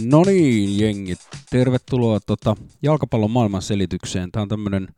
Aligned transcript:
No 0.00 0.22
niin, 0.26 0.78
jengi. 0.78 1.14
Tervetuloa 1.50 2.20
tota, 2.20 2.56
jalkapallon 2.82 3.30
maailman 3.30 3.62
selitykseen. 3.62 4.32
Tämä 4.32 4.42
on 4.42 4.48
tämmöinen 4.48 4.88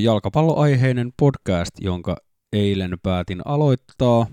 jalkapalloaiheinen 0.00 1.12
podcast, 1.16 1.70
jonka 1.80 2.16
eilen 2.52 2.98
päätin 3.02 3.40
aloittaa. 3.44 4.26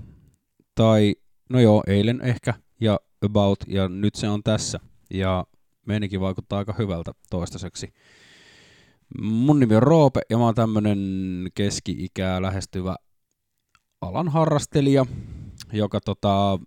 Tai, 0.75 1.15
no 1.49 1.59
joo, 1.59 1.83
eilen 1.87 2.21
ehkä 2.21 2.53
ja 2.81 2.99
about, 3.25 3.59
ja 3.67 3.87
nyt 3.87 4.15
se 4.15 4.29
on 4.29 4.43
tässä. 4.43 4.79
Ja 5.09 5.45
meininki 5.85 6.19
vaikuttaa 6.19 6.59
aika 6.59 6.75
hyvältä 6.77 7.11
toistaiseksi. 7.29 7.93
Mun 9.21 9.59
nimi 9.59 9.75
on 9.75 9.83
Roope, 9.83 10.21
ja 10.29 10.37
mä 10.37 10.43
oon 10.43 10.55
tämmönen 10.55 10.99
keski-ikää 11.55 12.41
lähestyvä 12.41 12.95
alan 14.01 14.29
harrastelija, 14.29 15.05
joka 15.73 15.99
tota, 16.01 16.59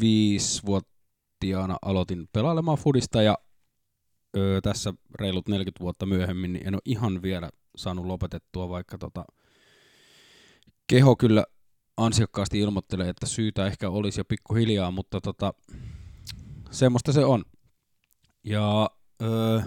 viisi 0.00 0.62
vuotiaana 1.42 1.76
aloitin 1.82 2.28
pelailemaan 2.32 2.78
fudista 2.78 3.22
ja 3.22 3.38
öö, 4.36 4.60
tässä 4.60 4.94
reilut 5.20 5.48
40 5.48 5.80
vuotta 5.80 6.06
myöhemmin 6.06 6.52
niin 6.52 6.66
en 6.66 6.74
ole 6.74 6.82
ihan 6.84 7.22
vielä 7.22 7.50
saanut 7.76 8.06
lopetettua, 8.06 8.68
vaikka 8.68 8.98
tota, 8.98 9.24
keho 10.86 11.16
kyllä 11.16 11.44
ansiokkaasti 11.96 12.60
ilmoittelee, 12.60 13.08
että 13.08 13.26
syytä 13.26 13.66
ehkä 13.66 13.90
olisi 13.90 14.20
jo 14.20 14.24
pikkuhiljaa, 14.24 14.90
mutta 14.90 15.20
tota, 15.20 15.54
semmoista 16.70 17.12
se 17.12 17.24
on. 17.24 17.44
Ja 18.44 18.90
öö, 19.22 19.60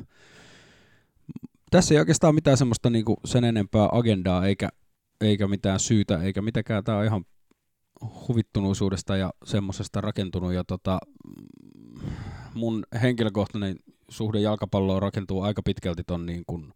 tässä 1.71 1.93
ei 1.93 1.99
oikeastaan 1.99 2.35
mitään 2.35 2.57
semmoista 2.57 2.89
niinku 2.89 3.17
sen 3.25 3.43
enempää 3.43 3.89
agendaa 3.91 4.45
eikä, 4.45 4.69
eikä 5.21 5.47
mitään 5.47 5.79
syytä 5.79 6.23
eikä 6.23 6.41
mitäkään. 6.41 6.83
Tämä 6.83 6.97
on 6.97 7.05
ihan 7.05 7.25
huvittunuisuudesta 8.27 9.17
ja 9.17 9.33
semmoisesta 9.45 10.01
rakentunut. 10.01 10.53
Ja 10.53 10.63
tota, 10.63 10.99
mun 12.55 12.85
henkilökohtainen 13.01 13.75
suhde 14.09 14.39
jalkapalloon 14.39 15.01
rakentuu 15.01 15.41
aika 15.41 15.61
pitkälti 15.63 16.03
ton 16.03 16.25
niin 16.25 16.43
kuin 16.47 16.73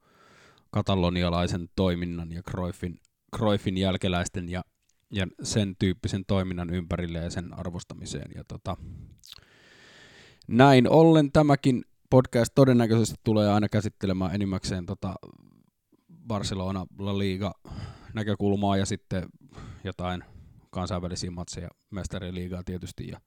katalonialaisen 0.72 1.70
toiminnan 1.76 2.32
ja 2.32 2.42
Cruyffin, 2.44 3.00
Cruyffin 3.38 3.78
jälkeläisten 3.78 4.50
ja, 4.50 4.62
ja 5.12 5.28
sen 5.44 5.76
tyyppisen 5.80 6.26
toiminnan 6.26 6.70
ympärille 6.70 7.18
ja 7.18 7.30
sen 7.30 7.60
arvostamiseen. 7.60 8.32
Ja 8.36 8.44
tota, 8.44 8.78
näin 10.48 10.90
ollen 10.90 11.32
tämäkin 11.32 11.84
podcast 12.10 12.52
todennäköisesti 12.56 13.16
tulee 13.24 13.50
aina 13.50 13.70
käsittelemään 13.70 14.36
enimmäkseen 14.36 14.86
tota 14.86 15.16
Barcelona 16.28 16.86
La 17.00 17.18
Liga 17.18 17.54
näkökulmaa 18.14 18.78
ja 18.78 18.86
sitten 18.86 19.30
jotain 19.84 20.24
kansainvälisiä 20.70 21.32
matseja, 21.32 21.70
mestariliigaa 21.92 22.64
tietysti 22.64 23.08
ja 23.08 23.20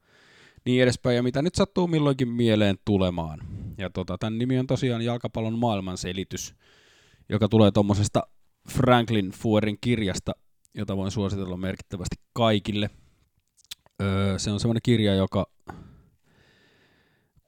niin 0.64 0.82
edespäin, 0.82 1.16
ja 1.16 1.22
mitä 1.22 1.42
nyt 1.42 1.54
sattuu 1.54 1.86
milloinkin 1.86 2.28
mieleen 2.28 2.76
tulemaan. 2.84 3.40
Ja 3.78 3.90
tota, 3.90 4.18
tämän 4.18 4.38
nimi 4.38 4.58
on 4.58 4.66
tosiaan 4.66 5.02
Jalkapallon 5.02 5.58
maailmanselitys, 5.58 6.54
joka 7.28 7.48
tulee 7.48 7.70
tuommoisesta 7.70 8.22
Franklin 8.68 9.30
Fuerin 9.30 9.78
kirjasta, 9.80 10.32
jota 10.74 10.96
voin 10.96 11.10
suositella 11.10 11.56
merkittävästi 11.56 12.16
kaikille. 12.32 12.90
Öö, 14.02 14.38
se 14.38 14.50
on 14.50 14.60
semmoinen 14.60 14.82
kirja, 14.82 15.14
joka 15.14 15.46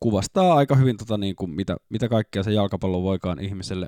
kuvastaa 0.01 0.55
aika 0.55 0.77
hyvin 0.77 0.97
tota, 0.97 1.19
niin 1.19 1.37
kuin 1.37 1.51
mitä, 1.51 1.77
mitä 1.89 2.09
kaikkea 2.09 2.43
se 2.43 2.53
jalkapallo 2.53 3.03
voikaan 3.03 3.41
ihmiselle 3.41 3.87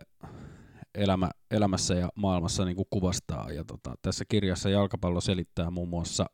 elämä, 0.95 1.31
elämässä 1.51 1.95
ja 1.95 2.09
maailmassa 2.15 2.65
niin 2.65 2.77
kuin 2.77 2.87
kuvastaa. 2.91 3.53
Ja 3.53 3.65
tota, 3.65 3.95
tässä 4.03 4.25
kirjassa 4.29 4.71
jalkapallo 4.71 5.21
selittää 5.21 5.71
muun 5.71 5.89
muassa 5.89 6.27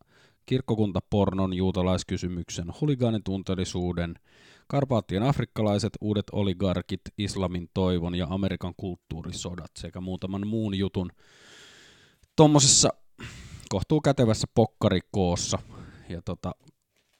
kirkkokuntapornon, 0.46 1.54
juutalaiskysymyksen, 1.54 2.72
huligaanitunteellisuuden, 2.80 4.14
Karpaattien 4.66 5.22
afrikkalaiset, 5.22 5.92
uudet 6.00 6.26
oligarkit, 6.32 7.00
islamin 7.18 7.68
toivon 7.74 8.14
ja 8.14 8.26
Amerikan 8.30 8.74
kulttuurisodat 8.76 9.70
sekä 9.78 10.00
muutaman 10.00 10.46
muun 10.46 10.78
jutun 10.78 11.10
tuommoisessa 12.36 12.88
kohtuu 13.68 14.00
kätevässä 14.00 14.46
pokkarikoossa. 14.54 15.58
Ja 16.08 16.22
tota, 16.22 16.52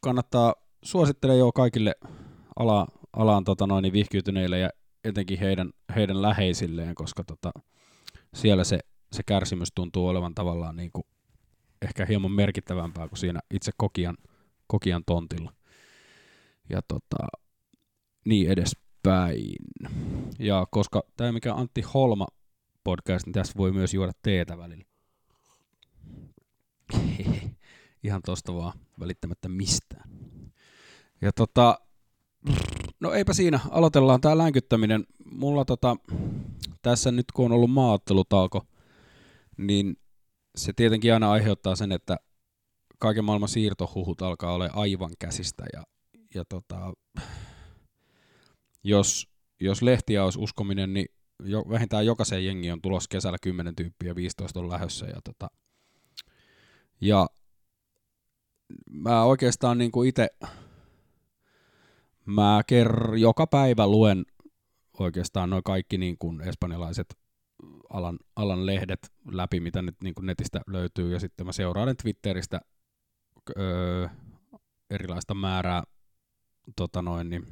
kannattaa 0.01 0.55
suosittele 0.85 1.37
jo 1.37 1.53
kaikille 1.53 1.95
ala, 2.57 2.87
alaan 3.13 3.45
tota 3.45 3.67
noin, 3.67 3.93
vihkiytyneille 3.93 4.59
ja 4.59 4.71
etenkin 5.05 5.39
heidän, 5.39 5.71
heidän 5.97 6.23
läheisilleen, 6.23 6.95
koska 6.95 7.25
tota, 7.25 7.53
siellä 8.35 8.65
se, 8.65 8.79
se 9.13 9.23
kärsimys 9.23 9.69
tuntuu 9.75 10.09
olevan 10.09 10.35
tavallaan 10.35 10.77
niin 10.77 10.91
kuin 10.93 11.07
ehkä 11.85 12.07
hieman 12.07 12.33
merkittävämpää 12.33 13.09
kuin 13.09 13.19
siinä 13.19 13.41
itse 13.55 13.73
kokian, 13.77 14.17
kokian 14.67 15.03
tontilla. 15.07 15.53
Ja 16.71 16.83
tota, 16.89 17.27
niin 18.25 18.51
edespäin. 18.51 19.57
Ja 20.39 20.67
koska 20.71 21.03
tämä 21.17 21.33
mikä 21.33 21.55
Antti 21.55 21.83
Holma 21.95 22.27
podcast, 22.85 23.27
niin 23.27 23.33
tässä 23.33 23.53
voi 23.57 23.73
myös 23.73 23.95
juoda 23.95 24.13
teetä 24.23 24.59
välillä. 24.59 24.85
Ihan 28.05 28.23
tosta 28.27 28.55
vaan 28.55 28.79
välittämättä 29.01 29.49
mistään. 29.49 30.11
Ja 31.21 31.33
tota, 31.33 31.79
No 33.01 33.13
eipä 33.13 33.33
siinä, 33.33 33.61
aloitellaan 33.71 34.21
tämä 34.21 34.39
länkyttäminen. 34.39 35.07
Mulla 35.25 35.65
tota, 35.65 35.97
tässä 36.83 37.13
nyt 37.13 37.27
kun 37.35 37.45
on 37.45 37.53
ollut 37.53 37.71
maattelutauko, 37.71 38.67
niin 39.57 39.97
se 40.57 40.73
tietenkin 40.73 41.15
aina 41.15 41.33
aiheuttaa 41.33 41.77
sen, 41.77 41.93
että 41.93 42.17
kaiken 42.99 43.25
maailman 43.25 43.49
siirtohuhut 43.49 44.23
alkaa 44.23 44.55
olla 44.55 44.71
aivan 44.73 45.11
käsistä. 45.19 45.65
Ja, 45.73 45.83
ja 46.35 46.45
tota, 46.49 46.93
jos, 48.85 49.29
jos 49.61 49.83
lehtiä 49.83 50.25
olisi 50.25 50.39
uskominen, 50.39 50.93
niin 50.93 51.07
jo, 51.45 51.65
vähintään 51.69 52.07
jokaisen 52.07 52.45
jengi 52.45 52.71
on 52.71 52.83
tulos 52.83 53.09
kesällä 53.09 53.39
10 53.43 53.77
tyyppiä, 53.77 54.15
15 54.15 54.61
on 54.61 54.69
lähössä. 54.69 55.07
Ja, 55.07 55.21
tota, 55.25 55.49
ja 57.01 57.27
mä 58.91 59.25
oikeastaan 59.25 59.79
niin 59.79 60.07
itse 60.09 60.29
mä 62.25 62.61
ker- 62.73 63.17
joka 63.17 63.47
päivä 63.47 63.87
luen 63.87 64.25
oikeastaan 64.99 65.51
noin 65.51 65.63
kaikki 65.63 65.99
niin 65.99 66.17
kuin 66.19 66.41
espanjalaiset 66.41 67.22
alan, 67.91 68.19
alan 68.37 68.67
lehdet 68.67 69.13
läpi, 69.31 69.61
mitä 69.61 69.83
nyt 69.83 69.97
niin 70.03 70.15
kuin 70.15 70.27
netistä 70.27 70.61
löytyy, 70.67 71.13
ja 71.13 71.21
sitten 71.21 71.47
mä 71.47 71.53
seuraan 71.53 71.97
Twitteristä 72.03 72.61
öö, 73.59 74.09
erilaista 74.91 75.35
määrää 75.35 75.83
tota 76.77 77.03
noin, 77.03 77.31
niin, 77.31 77.47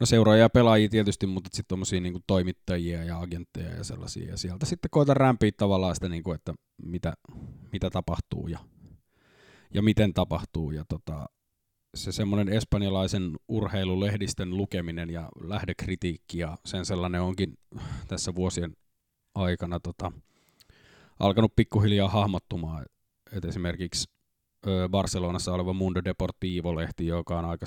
no 0.00 0.06
seuraajia 0.06 0.42
ja 0.42 0.50
pelaajia 0.50 0.88
tietysti, 0.88 1.26
mutta 1.26 1.48
sitten 1.52 1.68
tuommoisia 1.68 2.00
niin 2.00 2.24
toimittajia 2.26 3.04
ja 3.04 3.20
agentteja 3.20 3.70
ja 3.70 3.84
sellaisia, 3.84 4.30
ja 4.30 4.36
sieltä 4.36 4.66
sitten 4.66 4.90
koitan 4.90 5.16
rämpiä 5.16 5.50
tavallaan 5.56 5.94
sitä, 5.94 6.08
niin 6.08 6.22
kuin, 6.22 6.34
että 6.34 6.54
mitä, 6.82 7.12
mitä 7.72 7.90
tapahtuu 7.90 8.48
ja, 8.48 8.58
ja 9.74 9.82
miten 9.82 10.14
tapahtuu, 10.14 10.70
ja 10.70 10.84
tota, 10.88 11.26
se 11.94 12.12
semmoinen 12.12 12.48
espanjalaisen 12.48 13.36
urheilulehdistön 13.48 14.56
lukeminen 14.56 15.10
ja 15.10 15.28
lähdekritiikki 15.40 16.38
ja 16.38 16.56
sen 16.64 16.84
sellainen 16.84 17.20
onkin 17.20 17.58
tässä 18.08 18.34
vuosien 18.34 18.76
aikana 19.34 19.80
tota, 19.80 20.12
alkanut 21.18 21.56
pikkuhiljaa 21.56 22.08
hahmottumaan. 22.08 22.86
Et 23.32 23.44
esimerkiksi 23.44 24.08
ö, 24.66 24.88
Barcelonassa 24.88 25.54
oleva 25.54 25.72
Mundo 25.72 26.00
Deportivo-lehti, 26.04 27.06
joka 27.06 27.38
on 27.38 27.44
aika 27.44 27.66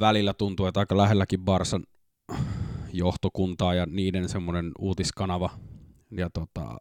välillä 0.00 0.34
tuntuu, 0.34 0.66
että 0.66 0.80
aika 0.80 0.96
lähelläkin 0.96 1.40
Barsan 1.40 1.84
johtokuntaa 2.92 3.74
ja 3.74 3.86
niiden 3.86 4.28
semmoinen 4.28 4.72
uutiskanava. 4.78 5.50
Ja, 6.10 6.30
tota, 6.30 6.78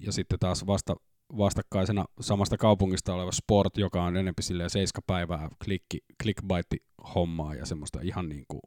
ja 0.00 0.12
sitten 0.12 0.38
taas 0.38 0.66
vasta 0.66 0.96
vastakkaisena 1.38 2.04
samasta 2.20 2.56
kaupungista 2.56 3.14
oleva 3.14 3.32
sport, 3.32 3.76
joka 3.76 4.02
on 4.02 4.16
enemmän 4.16 4.34
silleen 4.40 4.70
seiskapäivää 4.70 5.48
klikki, 5.64 5.98
clickbait-hommaa 6.22 7.54
ja 7.54 7.66
semmoista 7.66 8.00
ihan 8.02 8.28
niin 8.28 8.44
kuin 8.48 8.60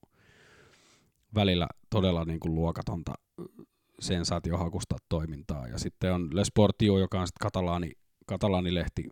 välillä 1.36 1.68
todella 1.89 2.25
niin 2.25 2.39
kuin 2.39 2.56
luokatonta 2.56 3.13
sensaatiohakusta 4.00 4.95
toimintaa. 5.10 5.68
Ja 5.68 5.77
sitten 5.77 6.13
on 6.13 6.30
Le 6.33 6.45
Sportio, 6.45 6.98
joka 6.98 7.21
on 7.21 7.27
sitten 7.27 7.45
katalaani, 7.45 7.92
katalaanilehti, 8.25 9.09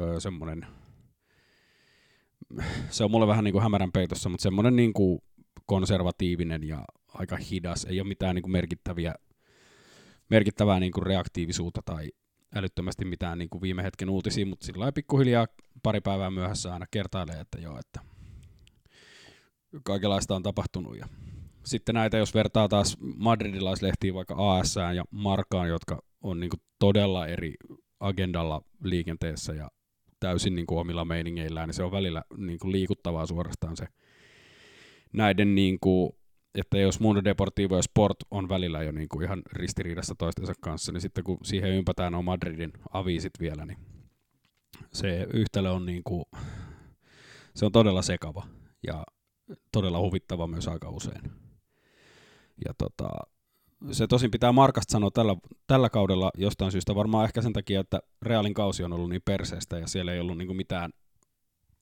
öö, 0.00 0.20
semmoinen, 0.20 0.66
se 2.90 3.04
on 3.04 3.10
mulle 3.10 3.26
vähän 3.26 3.44
niin 3.44 3.52
kuin 3.52 3.62
hämärän 3.62 3.92
peitossa, 3.92 4.28
mutta 4.28 4.42
semmoinen 4.42 4.76
niin 4.76 4.92
kuin 4.92 5.18
konservatiivinen 5.66 6.68
ja 6.68 6.84
aika 7.14 7.36
hidas, 7.36 7.84
ei 7.84 8.00
ole 8.00 8.08
mitään 8.08 8.34
niin 8.34 8.42
kuin 8.42 8.52
merkittäviä, 8.52 9.14
merkittävää 10.30 10.80
niin 10.80 10.92
kuin 10.92 11.06
reaktiivisuutta 11.06 11.80
tai 11.84 12.10
älyttömästi 12.54 13.04
mitään 13.04 13.38
niin 13.38 13.50
kuin 13.50 13.62
viime 13.62 13.82
hetken 13.82 14.10
uutisia, 14.10 14.46
mutta 14.46 14.66
sillä 14.66 14.80
lailla 14.80 14.92
pikkuhiljaa 14.92 15.46
pari 15.82 16.00
päivää 16.00 16.30
myöhässä 16.30 16.72
aina 16.72 16.86
kertailee, 16.90 17.40
että 17.40 17.58
joo, 17.58 17.78
että 17.78 18.00
kaikenlaista 19.82 20.36
on 20.36 20.42
tapahtunut. 20.42 20.98
Ja 20.98 21.06
sitten 21.64 21.94
näitä, 21.94 22.16
jos 22.16 22.34
vertaa 22.34 22.68
taas 22.68 22.96
madridilaislehtiin 23.00 24.14
vaikka 24.14 24.34
AS 24.38 24.76
ja 24.76 25.04
Markaan, 25.10 25.68
jotka 25.68 26.02
on 26.20 26.40
niin 26.40 26.50
kuin 26.50 26.60
todella 26.78 27.26
eri 27.26 27.54
agendalla 28.00 28.62
liikenteessä 28.84 29.52
ja 29.52 29.70
täysin 30.20 30.54
niin 30.54 30.66
kuin 30.66 30.78
omilla 30.78 31.04
meiningeillään, 31.04 31.68
niin 31.68 31.74
se 31.74 31.82
on 31.82 31.92
välillä 31.92 32.24
niin 32.36 32.58
kuin 32.58 32.72
liikuttavaa 32.72 33.26
suorastaan 33.26 33.76
se 33.76 33.86
näiden, 35.12 35.54
niin 35.54 35.80
kuin, 35.80 36.12
että 36.54 36.78
jos 36.78 37.00
Mundo 37.00 37.24
Deportivo 37.24 37.76
ja 37.76 37.82
Sport 37.82 38.16
on 38.30 38.48
välillä 38.48 38.82
jo 38.82 38.92
niin 38.92 39.08
kuin 39.08 39.24
ihan 39.24 39.42
ristiriidassa 39.52 40.14
toistensa 40.14 40.52
kanssa, 40.60 40.92
niin 40.92 41.00
sitten 41.00 41.24
kun 41.24 41.38
siihen 41.42 41.70
ympätään 41.70 42.14
on 42.14 42.24
Madridin 42.24 42.72
aviisit 42.92 43.32
vielä, 43.40 43.66
niin 43.66 43.78
se 44.92 45.26
yhtälö 45.32 45.70
on, 45.70 45.86
niin 45.86 46.02
kuin, 46.04 46.24
se 47.54 47.66
on 47.66 47.72
todella 47.72 48.02
sekava 48.02 48.46
ja 48.86 49.04
todella 49.72 49.98
huvittava 50.00 50.46
myös 50.46 50.68
aika 50.68 50.90
usein. 50.90 51.32
Ja 52.66 52.74
tota, 52.78 53.08
se 53.92 54.06
tosin 54.06 54.30
pitää 54.30 54.52
Markasta 54.52 54.92
sanoa 54.92 55.10
tällä, 55.10 55.36
tällä 55.66 55.90
kaudella 55.90 56.30
jostain 56.36 56.72
syystä, 56.72 56.94
varmaan 56.94 57.24
ehkä 57.24 57.42
sen 57.42 57.52
takia, 57.52 57.80
että 57.80 58.00
Realin 58.22 58.54
kausi 58.54 58.84
on 58.84 58.92
ollut 58.92 59.10
niin 59.10 59.22
perseestä 59.24 59.78
ja 59.78 59.86
siellä 59.86 60.12
ei 60.12 60.20
ollut 60.20 60.38
niin 60.38 60.56
mitään 60.56 60.90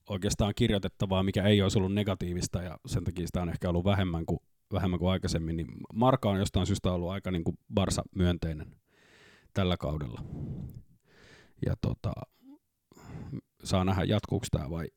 oikeastaan 0.09 0.53
kirjoitettavaa, 0.55 1.23
mikä 1.23 1.43
ei 1.43 1.61
olisi 1.61 1.77
ollut 1.77 1.93
negatiivista 1.93 2.61
ja 2.61 2.77
sen 2.85 3.03
takia 3.03 3.27
sitä 3.27 3.41
on 3.41 3.49
ehkä 3.49 3.69
ollut 3.69 3.85
vähemmän 3.85 4.25
kuin, 4.25 4.39
vähemmän 4.73 4.99
kuin 4.99 5.11
aikaisemmin, 5.11 5.57
niin 5.57 5.67
Marka 5.93 6.29
on 6.29 6.39
jostain 6.39 6.67
syystä 6.67 6.91
ollut 6.91 7.09
aika 7.09 7.31
niin 7.31 7.43
kuin 7.43 7.57
Barsa 7.73 8.03
myönteinen 8.15 8.75
tällä 9.53 9.77
kaudella. 9.77 10.23
Ja 11.65 11.75
tota, 11.81 12.13
saa 13.63 13.85
nähdä 13.85 14.03
jatkuuko 14.03 14.45
tämä 14.51 14.69
vai 14.69 14.87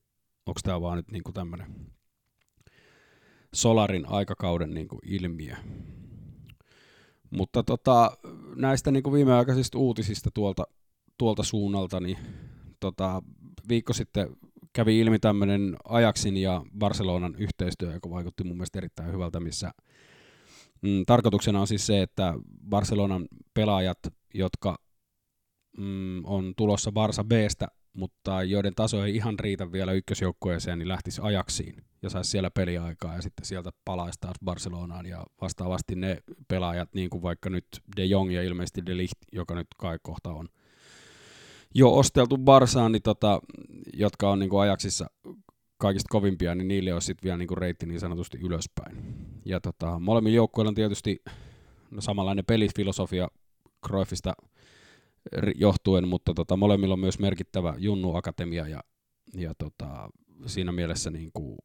onko 0.46 0.60
tämä 0.62 0.80
vaan 0.80 0.96
nyt 0.96 1.10
niin 1.10 1.22
tämmöinen 1.34 1.66
Solarin 3.54 4.08
aikakauden 4.08 4.74
niin 4.74 4.88
kuin 4.88 5.00
ilmiö. 5.04 5.54
Mutta 7.30 7.62
tota, 7.62 8.16
näistä 8.56 8.90
niin 8.90 9.02
kuin 9.02 9.12
viimeaikaisista 9.14 9.78
uutisista 9.78 10.30
tuolta, 10.34 10.64
tuolta 11.18 11.42
suunnalta, 11.42 12.00
niin 12.00 12.18
tota, 12.80 13.22
viikko 13.68 13.92
sitten 13.92 14.36
kävi 14.72 15.00
ilmi 15.00 15.18
tämmöinen 15.18 15.76
Ajaxin 15.84 16.36
ja 16.36 16.62
Barcelonan 16.78 17.34
yhteistyö, 17.38 17.92
joka 17.92 18.10
vaikutti 18.10 18.44
mun 18.44 18.56
mielestä 18.56 18.78
erittäin 18.78 19.12
hyvältä, 19.12 19.40
missä 19.40 19.70
mm, 20.82 21.02
tarkoituksena 21.06 21.60
on 21.60 21.66
siis 21.66 21.86
se, 21.86 22.02
että 22.02 22.34
Barcelonan 22.68 23.28
pelaajat, 23.54 23.98
jotka 24.34 24.78
mm, 25.78 26.24
on 26.24 26.52
tulossa 26.56 26.92
Barsa 26.92 27.24
Bstä 27.24 27.68
mutta 27.92 28.42
joiden 28.42 28.74
taso 28.74 29.04
ei 29.04 29.16
ihan 29.16 29.38
riitä 29.38 29.72
vielä 29.72 29.92
ykkösjoukkueeseen, 29.92 30.78
niin 30.78 30.88
lähtisi 30.88 31.20
ajaksiin 31.24 31.84
ja 32.02 32.10
saisi 32.10 32.30
siellä 32.30 32.50
peliaikaa 32.50 33.14
ja 33.14 33.22
sitten 33.22 33.46
sieltä 33.46 33.70
palaisi 33.84 34.20
taas 34.20 34.36
Barcelonaan 34.44 35.06
ja 35.06 35.24
vastaavasti 35.40 35.94
ne 35.94 36.18
pelaajat, 36.48 36.94
niin 36.94 37.10
kuin 37.10 37.22
vaikka 37.22 37.50
nyt 37.50 37.66
De 37.96 38.04
Jong 38.04 38.34
ja 38.34 38.42
ilmeisesti 38.42 38.86
De 38.86 38.96
Ligt, 38.96 39.18
joka 39.32 39.54
nyt 39.54 39.66
kai 39.78 39.98
kohta 40.02 40.30
on 40.30 40.48
jo 41.74 41.96
osteltu 41.96 42.38
Barsaan, 42.38 42.92
niin 42.92 43.02
tota, 43.02 43.40
jotka 43.92 44.30
on 44.30 44.38
niin 44.38 44.60
ajaksissa 44.60 45.06
kaikista 45.78 46.08
kovimpia, 46.10 46.54
niin 46.54 46.68
niille 46.68 46.94
on 46.94 47.02
sitten 47.02 47.24
vielä 47.24 47.38
niin 47.38 47.58
reitti 47.58 47.86
niin 47.86 48.00
sanotusti 48.00 48.38
ylöspäin. 48.38 48.96
Ja 49.44 49.60
tota, 49.60 49.98
molemmilla 49.98 50.36
joukkueilla 50.36 50.68
on 50.68 50.74
tietysti 50.74 51.22
no, 51.90 52.00
samanlainen 52.00 52.44
pelifilosofia 52.44 53.28
Cruyffista– 53.86 54.32
johtuen, 55.54 56.08
mutta 56.08 56.34
tota, 56.34 56.56
molemmilla 56.56 56.92
on 56.92 57.00
myös 57.00 57.18
merkittävä 57.18 57.74
Junnu 57.78 58.14
Akatemia 58.14 58.68
ja, 58.68 58.80
ja 59.34 59.52
tota, 59.58 60.10
siinä 60.46 60.72
mielessä 60.72 61.10
niin 61.10 61.30
kuin 61.34 61.58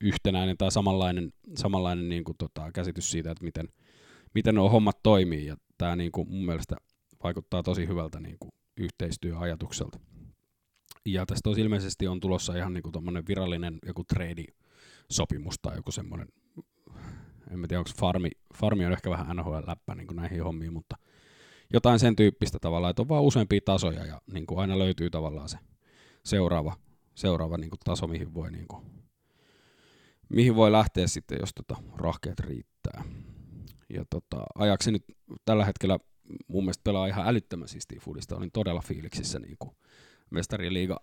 yhtenäinen 0.00 0.56
tai 0.56 0.72
samanlainen, 0.72 1.32
samanlainen 1.54 2.08
niin 2.08 2.24
kuin, 2.24 2.36
tota, 2.38 2.72
käsitys 2.72 3.10
siitä, 3.10 3.30
että 3.30 3.44
miten, 3.44 3.68
miten 4.34 4.54
nuo 4.54 4.68
hommat 4.68 5.02
toimii 5.02 5.46
ja 5.46 5.56
tämä 5.78 5.96
niin 5.96 6.12
kuin, 6.12 6.28
mun 6.28 6.46
mielestä 6.46 6.76
vaikuttaa 7.22 7.62
tosi 7.62 7.86
hyvältä 7.86 8.20
niin 8.20 8.36
kuin, 8.40 8.52
yhteistyöajatukselta. 8.80 10.00
Ja 11.06 11.26
tästä 11.26 11.50
ilmeisesti 11.56 12.08
on 12.08 12.20
tulossa 12.20 12.56
ihan 12.56 12.72
niin 12.72 12.82
kuin 12.82 13.26
virallinen 13.28 13.78
joku 13.86 14.04
trade-sopimus 14.14 15.54
tai 15.62 15.76
joku 15.76 15.92
semmoinen, 15.92 16.28
en 17.50 17.68
tiedä 17.68 17.78
onko 17.78 17.90
farmi, 18.00 18.30
farmi 18.54 18.86
on 18.86 18.92
ehkä 18.92 19.10
vähän 19.10 19.36
NHL-läppä 19.36 19.94
niin 19.94 20.16
näihin 20.16 20.44
hommiin, 20.44 20.72
mutta 20.72 20.96
jotain 21.72 21.98
sen 21.98 22.16
tyyppistä 22.16 22.58
tavalla, 22.60 22.90
että 22.90 23.02
on 23.02 23.08
vaan 23.08 23.22
useampia 23.22 23.60
tasoja 23.64 24.06
ja 24.06 24.20
niin 24.32 24.46
kuin 24.46 24.60
aina 24.60 24.78
löytyy 24.78 25.10
tavallaan 25.10 25.48
se 25.48 25.58
seuraava, 26.24 26.76
seuraava 27.14 27.58
niin 27.58 27.70
kuin 27.70 27.80
taso, 27.84 28.06
mihin 28.06 28.34
voi, 28.34 28.50
niin 28.50 28.68
kuin, 28.68 28.86
mihin 30.28 30.56
voi 30.56 30.72
lähteä 30.72 31.06
sitten, 31.06 31.38
jos 31.40 31.50
tota 31.54 31.76
rahkeet 31.96 32.40
riittää. 32.40 33.04
Ja 33.94 34.04
tota, 34.10 34.44
ajaksi 34.54 34.92
nyt 34.92 35.04
tällä 35.44 35.64
hetkellä 35.64 35.98
mun 36.48 36.64
mielestä 36.64 36.84
pelaa 36.84 37.06
ihan 37.06 37.28
älyttömän 37.28 37.68
siistiä 37.68 38.00
fudista. 38.02 38.36
Olin 38.36 38.50
todella 38.52 38.80
fiiliksissä 38.80 39.38
niin 39.38 39.56
kuin 39.58 39.76
mestariliiga. 40.30 41.00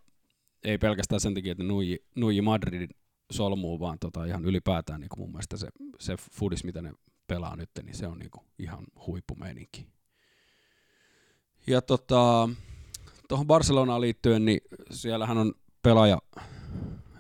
Ei 0.64 0.78
pelkästään 0.78 1.20
sen 1.20 1.34
takia, 1.34 1.52
että 1.52 1.64
nuiji, 1.64 2.06
nuiji 2.16 2.42
Madridin 2.42 2.90
solmuu, 3.32 3.80
vaan 3.80 4.00
tota 4.00 4.26
ihan 4.26 4.46
ylipäätään 4.46 5.02
niin 5.02 5.10
kuin 5.10 5.20
mun 5.20 5.32
mielestä 5.32 5.58
se, 5.58 5.68
se 6.00 6.16
fudis, 6.32 6.64
mitä 6.64 6.82
ne 6.82 6.94
pelaa 7.28 7.56
nyt, 7.56 7.70
niin 7.84 7.96
se 7.96 8.08
on 8.08 8.20
niin 8.20 8.32
kuin 8.32 8.46
ihan 8.60 8.84
huippumeininki. 9.08 9.88
Ja 11.68 11.82
tota, 11.82 12.50
tuohon 13.28 13.48
Barcelonaan 13.48 14.02
liittyen, 14.02 14.46
niin 14.46 14.62
siellähän 14.92 15.38
on 15.38 15.54
pelaaja, 15.82 16.18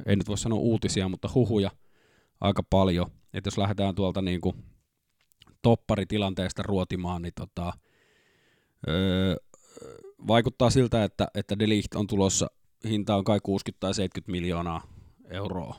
ei 0.05 0.15
nyt 0.15 0.27
voi 0.27 0.37
sanoa 0.37 0.59
uutisia, 0.59 1.09
mutta 1.09 1.29
huhuja 1.33 1.71
aika 2.41 2.63
paljon. 2.63 3.11
Että 3.33 3.47
jos 3.47 3.57
lähdetään 3.57 3.95
tuolta 3.95 4.21
niin 4.21 4.41
kuin 4.41 4.63
topparitilanteesta 5.61 6.63
ruotimaan, 6.63 7.21
niin 7.21 7.33
tota, 7.35 7.73
vaikuttaa 10.27 10.69
siltä, 10.69 11.03
että, 11.03 11.27
että 11.35 11.59
Delicht 11.59 11.95
on 11.95 12.07
tulossa, 12.07 12.47
hinta 12.89 13.15
on 13.15 13.23
kai 13.23 13.39
60 13.43 13.79
tai 13.79 13.93
70 13.93 14.31
miljoonaa 14.31 14.81
euroa. 15.29 15.75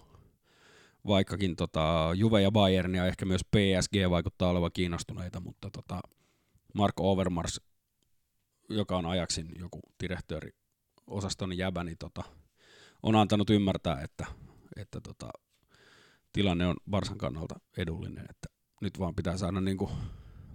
Vaikkakin 1.06 1.56
tota, 1.56 2.10
Juve 2.14 2.42
ja 2.42 2.50
Bayern 2.50 2.94
ja 2.94 3.06
ehkä 3.06 3.26
myös 3.26 3.44
PSG 3.44 3.94
vaikuttaa 4.10 4.50
olevan 4.50 4.70
kiinnostuneita, 4.74 5.40
mutta 5.40 5.70
tota, 5.70 6.00
Mark 6.74 7.00
Overmars 7.00 7.60
joka 8.68 8.96
on 8.96 9.06
ajaksin 9.06 9.48
joku 9.58 9.80
direktööri 10.02 10.50
osaston 11.06 11.58
jäbä, 11.58 11.84
niin 11.84 11.98
tota, 11.98 12.22
on 13.02 13.16
antanut 13.16 13.50
ymmärtää, 13.50 14.00
että, 14.00 14.26
että 14.76 15.00
tota, 15.00 15.30
tilanne 16.32 16.66
on 16.66 16.76
Barsan 16.90 17.18
kannalta 17.18 17.54
edullinen, 17.76 18.26
että 18.30 18.48
nyt 18.80 18.98
vaan 18.98 19.14
pitää 19.14 19.36
saada 19.36 19.60
niin 19.60 19.76
kuin 19.76 19.90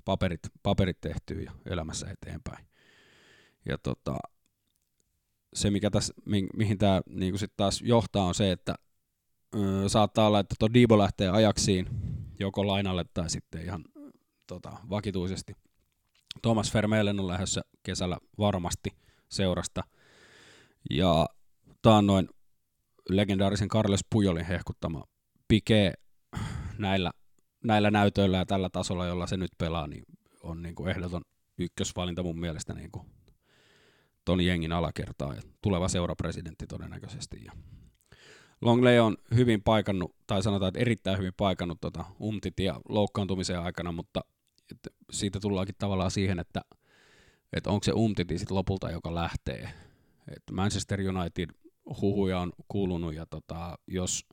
paperit, 0.05 0.39
paperit 0.63 1.01
tehtyä 1.01 1.41
ja 1.41 1.51
elämässä 1.65 2.07
eteenpäin. 2.11 2.65
Ja 3.65 3.77
tota, 3.77 4.17
se, 5.53 5.69
mikä 5.69 5.89
tässä, 5.89 6.13
mi, 6.25 6.47
mihin 6.57 6.77
tämä 6.77 7.01
niin 7.09 7.39
sit 7.39 7.53
taas 7.57 7.81
johtaa, 7.81 8.25
on 8.25 8.35
se, 8.35 8.51
että 8.51 8.75
ö, 9.55 9.89
saattaa 9.89 10.27
olla, 10.27 10.39
että 10.39 10.55
tuo 10.59 10.73
Dibo 10.73 10.97
lähtee 10.97 11.29
ajaksiin 11.29 11.87
joko 12.39 12.67
lainalle 12.67 13.05
tai 13.13 13.29
sitten 13.29 13.61
ihan 13.61 13.83
tota, 14.47 14.71
vakituisesti– 14.89 15.53
Thomas 16.41 16.73
Vermeulen 16.73 17.19
on 17.19 17.27
lähdössä 17.27 17.61
kesällä 17.83 18.17
varmasti 18.37 18.89
seurasta. 19.29 19.83
Ja 20.89 21.25
taannoin 21.81 22.29
legendaarisen 23.09 23.67
Carles 23.67 24.05
Pujolin 24.09 24.45
hehkuttama 24.45 25.03
Pike 25.47 25.93
näillä, 26.77 27.11
näillä 27.63 27.91
näytöillä 27.91 28.37
ja 28.37 28.45
tällä 28.45 28.69
tasolla, 28.69 29.05
jolla 29.05 29.27
se 29.27 29.37
nyt 29.37 29.51
pelaa, 29.57 29.87
niin 29.87 30.03
on 30.43 30.61
niin 30.61 30.75
kuin 30.75 30.89
ehdoton 30.89 31.21
ykkösvalinta 31.57 32.23
mun 32.23 32.39
mielestä 32.39 32.73
niin 32.73 32.91
kuin 32.91 33.05
ton 34.25 34.41
jengin 34.41 34.71
alakertaa 34.71 35.33
ja 35.33 35.41
tuleva 35.61 35.87
seurapresidentti 35.87 36.67
todennäköisesti. 36.67 37.43
Ja 37.45 37.51
Longley 38.61 38.99
on 38.99 39.17
hyvin 39.35 39.63
paikannut, 39.63 40.15
tai 40.27 40.43
sanotaan, 40.43 40.67
että 40.67 40.79
erittäin 40.79 41.17
hyvin 41.17 41.33
paikannut 41.37 41.81
tota 41.81 42.05
umtitia 42.21 42.81
loukkaantumisen 42.89 43.59
aikana, 43.59 43.91
mutta 43.91 44.21
siitä 45.11 45.39
tullaankin 45.39 45.75
tavallaan 45.77 46.11
siihen, 46.11 46.39
että, 46.39 46.61
että 47.53 47.69
onko 47.69 47.83
se 47.83 47.91
Umtiti 47.91 48.37
sitten 48.37 48.57
lopulta, 48.57 48.91
joka 48.91 49.15
lähtee. 49.15 49.69
Et 50.27 50.43
Manchester 50.51 50.99
United 51.01 51.49
huhuja 52.01 52.39
on 52.39 52.53
kuulunut 52.67 53.13
ja 53.13 53.25
tota, 53.25 53.77
jos 53.87 54.25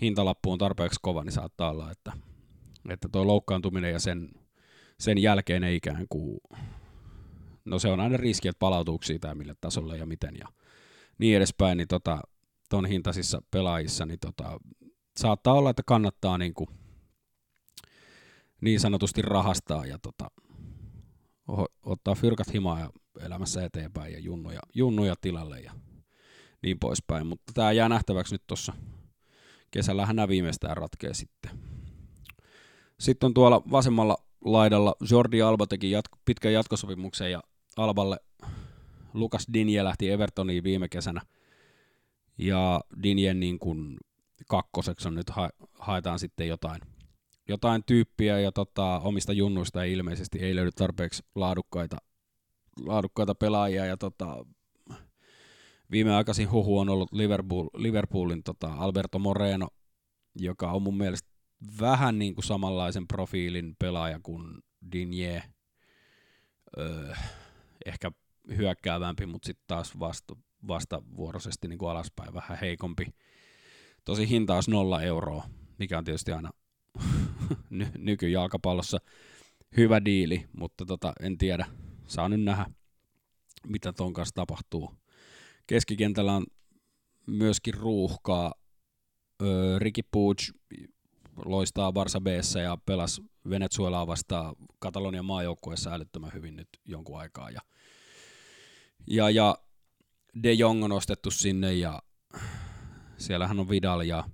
hintalappu 0.00 0.52
on 0.52 0.58
tarpeeksi 0.58 1.00
kova, 1.02 1.24
niin 1.24 1.32
saattaa 1.32 1.70
olla, 1.70 1.90
että, 1.90 2.12
että 2.90 3.08
tuo 3.12 3.26
loukkaantuminen 3.26 3.92
ja 3.92 3.98
sen, 3.98 4.28
sen 5.00 5.18
jälkeen 5.18 5.64
ei 5.64 5.76
ikään 5.76 6.06
kuin, 6.08 6.40
no 7.64 7.78
se 7.78 7.88
on 7.88 8.00
aina 8.00 8.16
riski, 8.16 8.48
että 8.48 8.58
palautuuko 8.58 9.04
siitä 9.04 9.28
ja 9.28 9.34
mille 9.34 9.54
tasolle 9.60 9.96
ja 9.96 10.06
miten 10.06 10.36
ja 10.36 10.48
niin 11.18 11.36
edespäin, 11.36 11.78
niin 11.78 11.88
tota, 11.88 12.20
hintaisissa 12.88 13.42
pelaajissa, 13.50 14.06
niin 14.06 14.20
tota, 14.20 14.60
saattaa 15.16 15.54
olla, 15.54 15.70
että 15.70 15.82
kannattaa 15.86 16.38
niin 16.38 16.54
kuin 16.54 16.68
niin 18.60 18.80
sanotusti 18.80 19.22
rahastaa 19.22 19.86
ja 19.86 19.98
tota, 19.98 20.30
ottaa 21.82 22.14
fyrkat 22.14 22.54
himaa 22.54 22.80
ja 22.80 22.90
elämässä 23.20 23.64
eteenpäin 23.64 24.12
ja 24.12 24.18
junnuja, 24.18 24.60
junnuja 24.74 25.14
tilalle 25.20 25.60
ja 25.60 25.72
niin 26.62 26.78
poispäin. 26.78 27.26
Mutta 27.26 27.52
tämä 27.54 27.72
jää 27.72 27.88
nähtäväksi 27.88 28.34
nyt 28.34 28.46
tuossa 28.46 28.72
kesällähän 29.70 30.16
nämä 30.16 30.28
viimeistään 30.28 30.76
ratkee 30.76 31.14
sitten. 31.14 31.67
Sitten 33.00 33.26
on 33.26 33.34
tuolla 33.34 33.62
vasemmalla 33.70 34.16
laidalla 34.44 34.94
Jordi 35.10 35.42
Alba 35.42 35.66
teki 35.66 35.90
jatko, 35.90 36.18
pitkän 36.24 36.52
jatkosopimuksen 36.52 37.32
ja 37.32 37.42
Alballe 37.76 38.20
Lukas 39.14 39.46
Dinje 39.52 39.84
lähti 39.84 40.10
Evertoniin 40.10 40.64
viime 40.64 40.88
kesänä, 40.88 41.20
ja 42.38 42.80
Dinjen 43.02 43.40
niin 43.40 43.58
kuin 43.58 43.96
kakkoseksi 44.48 45.08
on 45.08 45.14
nyt 45.14 45.30
ha- 45.30 45.50
haetaan 45.78 46.18
sitten 46.18 46.48
jotain, 46.48 46.80
jotain 47.48 47.82
tyyppiä, 47.86 48.40
ja 48.40 48.52
tota, 48.52 48.98
omista 48.98 49.32
junnuista 49.32 49.84
ei 49.84 49.92
ilmeisesti 49.92 50.38
ei 50.38 50.56
löydy 50.56 50.70
tarpeeksi 50.72 51.22
laadukkaita, 51.34 51.96
laadukkaita 52.86 53.34
pelaajia, 53.34 53.86
ja 53.86 53.96
tota, 53.96 54.46
viimeaikaisin 55.90 56.50
huhu 56.50 56.78
on 56.78 56.88
ollut 56.88 57.12
Liverpool, 57.12 57.68
Liverpoolin 57.74 58.42
tota 58.42 58.74
Alberto 58.74 59.18
Moreno, 59.18 59.68
joka 60.34 60.70
on 60.70 60.82
mun 60.82 60.96
mielestä 60.96 61.27
vähän 61.80 62.18
niin 62.18 62.34
kuin 62.34 62.44
samanlaisen 62.44 63.08
profiilin 63.08 63.76
pelaaja 63.78 64.20
kuin 64.22 64.58
Dinje, 64.92 65.42
öö, 66.78 67.14
ehkä 67.86 68.10
hyökkäävämpi, 68.56 69.26
mutta 69.26 69.46
sitten 69.46 69.64
taas 69.66 69.98
vasta, 69.98 70.36
vastavuoroisesti 70.68 71.68
niin 71.68 71.78
kuin 71.78 71.90
alaspäin 71.90 72.34
vähän 72.34 72.58
heikompi. 72.60 73.06
Tosi 74.04 74.28
hinta 74.28 74.54
olisi 74.54 74.70
nolla 74.70 75.02
euroa, 75.02 75.44
mikä 75.78 75.98
on 75.98 76.04
tietysti 76.04 76.32
aina 76.32 76.50
ny- 77.70 77.92
nykyjalkapallossa 77.98 78.98
hyvä 79.76 80.04
diili, 80.04 80.46
mutta 80.58 80.86
tota, 80.86 81.12
en 81.20 81.38
tiedä. 81.38 81.66
Saa 82.06 82.28
nyt 82.28 82.42
nähdä, 82.42 82.66
mitä 83.66 83.92
ton 83.92 84.12
kanssa 84.12 84.34
tapahtuu. 84.34 84.94
Keskikentällä 85.66 86.32
on 86.32 86.46
myöskin 87.26 87.74
ruuhkaa. 87.74 88.54
Öö, 89.42 89.78
Ricky 89.78 90.02
Puig 90.10 90.38
loistaa 91.44 91.90
Barça 91.90 92.20
b 92.20 92.26
ja 92.62 92.78
pelasi 92.86 93.22
Venezuelaa 93.50 94.06
vastaan 94.06 94.54
Katalonian 94.78 95.24
maajoukkueessa 95.24 95.94
älyttömän 95.94 96.32
hyvin 96.34 96.56
nyt 96.56 96.68
jonkun 96.84 97.20
aikaa. 97.20 97.50
Ja, 97.50 97.60
ja, 99.06 99.30
ja 99.30 99.58
De 100.42 100.52
Jong 100.52 100.84
on 100.84 100.92
ostettu 100.92 101.30
sinne 101.30 101.74
ja 101.74 102.02
siellähän 103.16 103.60
on 103.60 103.68
Vidal 103.68 104.00
ja 104.00 104.24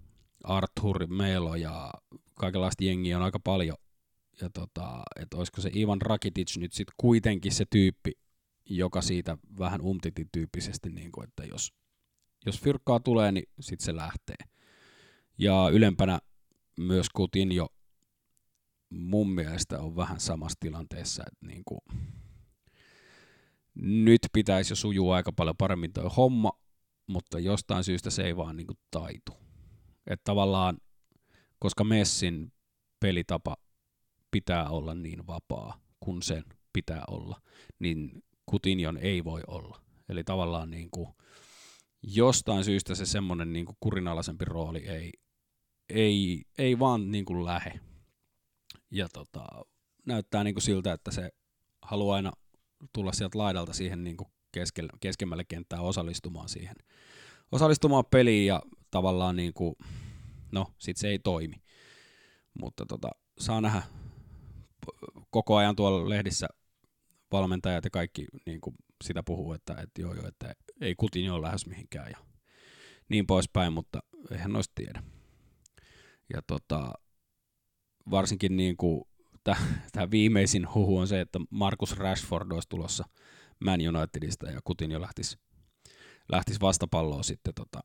Arthur 0.44 1.06
Melo 1.06 1.54
ja 1.54 1.90
kaikenlaista 2.34 2.84
jengiä 2.84 3.16
on 3.16 3.22
aika 3.22 3.38
paljon. 3.38 3.76
Ja 4.40 4.50
tota, 4.50 5.02
että 5.20 5.36
olisiko 5.36 5.60
se 5.60 5.70
Ivan 5.76 6.02
Rakitic 6.02 6.56
nyt 6.56 6.72
sitten 6.72 6.94
kuitenkin 6.96 7.52
se 7.52 7.64
tyyppi, 7.70 8.12
joka 8.70 9.02
siitä 9.02 9.38
vähän 9.58 9.80
umtiti 9.80 10.28
tyyppisesti, 10.32 10.90
niin 10.90 11.12
kuin, 11.12 11.28
että 11.28 11.44
jos, 11.44 11.72
jos 12.46 12.60
fyrkkaa 12.60 13.00
tulee, 13.00 13.32
niin 13.32 13.48
sitten 13.60 13.84
se 13.84 13.96
lähtee. 13.96 14.36
Ja 15.38 15.68
ylempänä 15.72 16.18
myös 16.76 17.06
jo 17.54 17.68
mun 18.90 19.30
mielestä 19.30 19.80
on 19.80 19.96
vähän 19.96 20.20
samassa 20.20 20.56
tilanteessa, 20.60 21.24
että 21.26 21.46
niin 21.46 21.62
kuin, 21.64 21.80
nyt 23.74 24.20
pitäisi 24.32 24.72
jo 24.72 24.76
sujua 24.76 25.16
aika 25.16 25.32
paljon 25.32 25.56
paremmin 25.56 25.92
tuo 25.92 26.08
homma, 26.08 26.52
mutta 27.06 27.38
jostain 27.38 27.84
syystä 27.84 28.10
se 28.10 28.22
ei 28.22 28.36
vaan 28.36 28.56
niin 28.56 28.66
kuin 28.66 28.78
taitu. 28.90 29.32
Että 30.06 30.24
tavallaan, 30.24 30.78
koska 31.58 31.84
Messin 31.84 32.52
pelitapa 33.00 33.56
pitää 34.30 34.68
olla 34.68 34.94
niin 34.94 35.26
vapaa 35.26 35.80
kuin 36.00 36.22
sen 36.22 36.44
pitää 36.72 37.04
olla, 37.08 37.40
niin 37.78 38.24
Kutinjon 38.46 38.96
ei 38.96 39.24
voi 39.24 39.42
olla. 39.46 39.80
Eli 40.08 40.24
tavallaan 40.24 40.70
niin 40.70 40.88
kuin, 40.90 41.08
jostain 42.02 42.64
syystä 42.64 42.94
se 42.94 43.06
semmoinen 43.06 43.52
niin 43.52 43.66
kuin 43.66 43.76
kurinalaisempi 43.80 44.44
rooli 44.44 44.78
ei, 44.78 45.12
ei, 45.88 46.44
ei 46.58 46.78
vaan 46.78 47.10
niin 47.10 47.24
kuin 47.24 47.44
lähe. 47.44 47.80
Ja 48.90 49.08
tota, 49.08 49.46
näyttää 50.06 50.44
niin 50.44 50.54
kuin 50.54 50.62
siltä, 50.62 50.92
että 50.92 51.10
se 51.10 51.30
haluaa 51.82 52.16
aina 52.16 52.32
tulla 52.92 53.12
sieltä 53.12 53.38
laidalta 53.38 53.72
siihen 53.72 54.04
niin 54.04 54.16
kuin 54.16 54.28
keskelle, 54.52 54.92
keskemmälle 55.00 55.44
kenttään 55.44 55.82
osallistumaan 55.82 56.48
siihen. 56.48 56.76
Osallistumaan 57.52 58.04
peliin 58.10 58.46
ja 58.46 58.62
tavallaan 58.90 59.36
niin 59.36 59.54
kuin, 59.54 59.74
no 60.52 60.66
sit 60.78 60.96
se 60.96 61.08
ei 61.08 61.18
toimi. 61.18 61.56
Mutta 62.60 62.86
tota, 62.86 63.08
saa 63.38 63.60
nähdä 63.60 63.82
koko 65.30 65.56
ajan 65.56 65.76
tuolla 65.76 66.08
lehdissä 66.08 66.46
valmentajat 67.32 67.84
ja 67.84 67.90
kaikki 67.90 68.26
niin 68.46 68.60
kuin 68.60 68.76
sitä 69.04 69.22
puhuu, 69.22 69.52
että, 69.52 69.72
että 69.72 70.00
joo, 70.00 70.14
joo, 70.14 70.28
että 70.28 70.54
ei 70.80 70.94
kutin 70.94 71.32
ole 71.32 71.42
lähes 71.42 71.66
mihinkään 71.66 72.10
ja 72.10 72.18
niin 73.08 73.26
poispäin, 73.26 73.72
mutta 73.72 74.00
eihän 74.30 74.52
noista 74.52 74.72
tiedä. 74.74 75.02
Ja 76.32 76.42
tota, 76.46 76.92
varsinkin 78.10 78.56
niin 78.56 78.76
kuin 78.76 79.04
tämä 79.92 80.10
viimeisin 80.10 80.74
huhu 80.74 80.98
on 80.98 81.08
se, 81.08 81.20
että 81.20 81.40
Markus 81.50 81.96
Rashford 81.96 82.50
olisi 82.50 82.68
tulossa 82.68 83.04
Man 83.64 83.80
Unitedista 83.96 84.50
ja 84.50 84.60
kutin 84.64 84.90
jo 84.90 85.00
lähtisi, 85.00 85.38
lähtisi 86.32 86.60
vastapalloon 86.60 87.24
sitten 87.24 87.54
tota, 87.54 87.80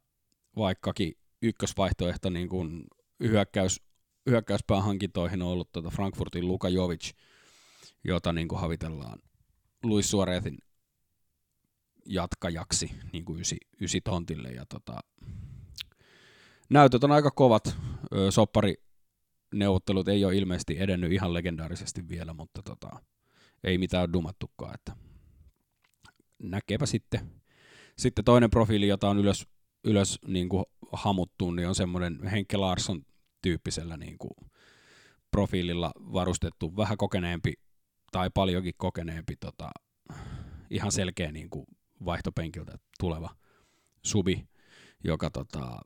vaikkakin 0.55 1.13
ykkösvaihtoehto 1.41 2.29
niin 2.29 2.50
kuin 2.50 2.84
hyökkäys, 3.19 3.81
hyökkäyspään 4.29 4.84
hankintoihin 4.84 5.41
on 5.41 5.48
ollut 5.48 5.72
tota 5.72 5.89
Frankfurtin 5.89 6.48
Luka 6.48 6.69
Jovic, 6.69 7.12
jota 8.03 8.34
niin 8.34 8.48
kuin 8.48 8.62
havitellaan 8.62 9.19
Luis 9.84 10.12
Suarezin 10.12 10.58
jatkajaksi 12.05 12.91
niin 13.13 13.25
kuin 13.25 13.39
ysi, 13.39 13.58
ysi 13.81 14.01
tontille. 14.01 14.50
Ja 14.50 14.65
tota, 14.65 15.00
näytöt 16.69 17.03
on 17.03 17.12
aika 17.12 17.31
kovat. 17.31 17.77
Soppari 18.30 18.75
neuvottelut 19.54 20.08
ei 20.08 20.25
ole 20.25 20.36
ilmeisesti 20.36 20.80
edennyt 20.80 21.12
ihan 21.12 21.34
legendaarisesti 21.34 22.10
vielä, 22.10 22.34
mutta 22.34 22.63
tota, 22.63 22.89
ei 23.63 23.78
mitään 23.78 24.13
dumattukaan. 24.13 24.75
Että 24.75 24.96
näkepä 26.44 26.86
sitten. 26.86 27.32
Sitten 27.98 28.25
toinen 28.25 28.50
profiili, 28.50 28.88
jota 28.88 29.10
on 29.10 29.18
ylös, 29.18 29.48
ylös 29.84 30.20
niin 30.28 30.50
kuin 30.50 30.66
hamuttu, 30.92 31.51
niin 31.51 31.68
on 31.68 31.75
semmoinen 31.75 32.28
Henke 32.28 32.58
Larsson 32.58 33.01
tyyppisellä 33.42 33.98
niin 33.98 34.18
kuin 34.18 34.34
profiililla 35.32 35.92
varustettu, 35.98 36.78
vähän 36.78 36.98
kokeneempi 36.98 37.54
tai 38.12 38.30
paljonkin 38.34 38.74
kokeneempi, 38.78 39.36
tota, 39.36 39.70
ihan 40.70 40.92
selkeä 40.92 41.32
niin 41.32 41.50
kuin 41.50 41.66
vaihtopenkiltä 42.06 42.78
tuleva 43.00 43.36
subi, 44.06 44.48
joka 45.04 45.30
tota, 45.30 45.82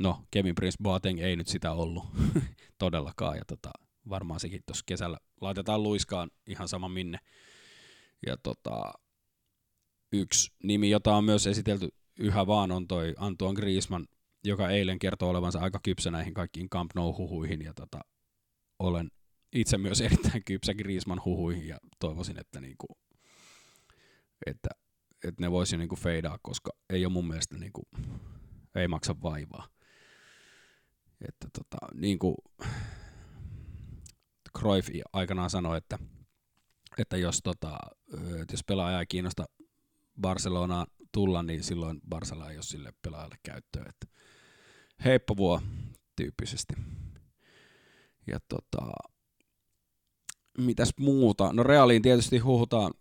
no 0.00 0.24
Kevin 0.30 0.54
Prince 0.54 0.76
Boateng 0.82 1.20
ei 1.20 1.36
nyt 1.36 1.48
sitä 1.48 1.72
ollut 1.72 2.04
todellakaan, 2.78 3.36
ja 3.36 3.44
tota, 3.44 3.70
varmaan 4.08 4.40
sekin 4.40 4.62
tuossa 4.66 4.84
kesällä 4.86 5.18
laitetaan 5.40 5.82
luiskaan 5.82 6.30
ihan 6.46 6.68
sama 6.68 6.88
minne. 6.88 7.18
Ja 8.26 8.36
tota, 8.36 8.92
yksi 10.12 10.52
nimi, 10.62 10.90
jota 10.90 11.16
on 11.16 11.24
myös 11.24 11.46
esitelty 11.46 11.88
yhä 12.18 12.46
vaan, 12.46 12.72
on 12.72 12.88
toi 12.88 13.14
Antoine 13.18 13.60
Griezmann, 13.60 14.06
joka 14.44 14.70
eilen 14.70 14.98
kertoo 14.98 15.30
olevansa 15.30 15.58
aika 15.58 15.80
kypsä 15.82 16.10
näihin 16.10 16.34
kaikkiin 16.34 16.70
Camp 16.70 16.90
Nou-huhuihin, 16.94 17.62
ja 17.62 17.74
tota, 17.74 18.00
olen 18.78 19.10
itse 19.52 19.78
myös 19.78 20.00
erittäin 20.06 20.44
kypsä 20.44 20.74
Griezmann 20.74 21.24
huhuihin, 21.24 21.68
ja 21.68 21.78
toivoisin, 21.98 22.40
että, 22.40 22.60
niinku, 22.60 22.86
että, 24.46 24.68
että 25.24 25.42
ne 25.42 25.50
voisi 25.50 25.76
niinku 25.76 25.96
feidaa, 25.96 26.38
koska 26.42 26.70
ei 26.90 27.06
ole 27.06 27.12
mun 27.12 27.28
mielestä 27.28 27.58
niinku, 27.58 27.82
ei 28.74 28.88
maksa 28.88 29.14
vaivaa. 29.22 29.68
Että 31.28 31.48
tota, 31.52 31.94
niin 31.94 32.18
kuin 32.18 32.34
Cruyff 34.58 34.88
aikanaan 35.12 35.50
sanoi, 35.50 35.78
että, 35.78 35.98
että 36.98 37.16
jos, 37.16 37.40
tota, 37.42 37.78
että 38.40 38.52
jos 38.52 38.64
pelaaja 38.64 39.00
ei 39.00 39.06
kiinnosta 39.06 39.44
Barcelonaan 40.20 40.86
tulla, 41.12 41.42
niin 41.42 41.62
silloin 41.62 42.00
Barcelona 42.08 42.50
ei 42.50 42.56
ole 42.56 42.62
sille 42.62 42.92
pelaajalle 43.02 43.36
käyttöä. 43.42 43.84
Että 43.88 44.06
heippa 45.04 45.36
vuo 45.36 45.60
tyyppisesti. 46.16 46.74
Ja 48.26 48.38
tota, 48.48 48.92
mitäs 50.58 50.90
muuta? 51.00 51.52
No 51.52 51.62
Realiin 51.62 52.02
tietysti 52.02 52.38
huhutaan 52.38 52.94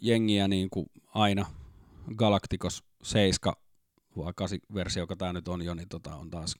jengiä 0.00 0.48
niin 0.48 0.70
kuin 0.70 0.86
aina. 1.06 1.46
Galacticos 2.16 2.84
7, 3.02 3.54
vai 4.16 4.32
8 4.36 4.58
versio, 4.74 5.02
joka 5.02 5.16
tämä 5.16 5.32
nyt 5.32 5.48
on 5.48 5.62
jo, 5.62 5.74
niin 5.74 5.88
tota, 5.88 6.16
on 6.16 6.30
taas 6.30 6.54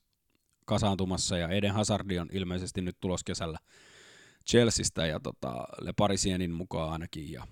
kasaantumassa 0.64 1.38
ja 1.38 1.48
Eden 1.48 1.74
Hazardi 1.74 2.18
on 2.18 2.28
ilmeisesti 2.32 2.80
nyt 2.80 2.96
tulos 3.00 3.24
kesällä 3.24 3.58
Chelseastä 4.50 5.06
ja 5.06 5.20
tota, 5.20 5.64
Le 5.80 5.92
Parisienin 5.92 6.50
mukaan 6.50 6.92
ainakin. 6.92 7.32
Ja, 7.32 7.46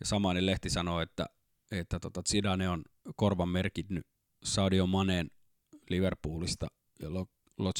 ja 0.00 0.06
samainen 0.06 0.46
lehti 0.46 0.70
sanoo, 0.70 1.00
että, 1.00 1.26
että 1.70 2.00
tota, 2.00 2.22
Zidane 2.22 2.68
on 2.68 2.82
korvan 3.16 3.48
merkinnyt 3.48 4.06
Sadio 4.44 4.86
Maneen 4.86 5.30
Liverpoolista 5.90 6.66
ja 7.02 7.14
Lo, 7.14 7.26
Lo 7.58 7.72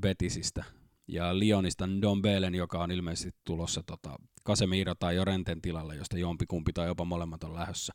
Betisistä 0.00 0.64
ja 1.08 1.38
Lyonista 1.38 1.88
Don 2.02 2.22
Belen, 2.22 2.54
joka 2.54 2.82
on 2.82 2.90
ilmeisesti 2.90 3.40
tulossa 3.44 3.82
tota, 3.82 4.16
Casemiro 4.46 4.94
tai 4.94 5.16
Jorenten 5.16 5.62
tilalle, 5.62 5.96
josta 5.96 6.18
jompikumpi 6.18 6.72
tai 6.72 6.86
jopa 6.86 7.04
molemmat 7.04 7.44
on 7.44 7.54
lähdössä. 7.54 7.92